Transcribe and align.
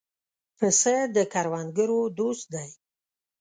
پسه 0.57 0.95
د 1.15 1.17
کروندګرو 1.33 1.99
دوست 2.17 2.45
دی. 2.53 2.69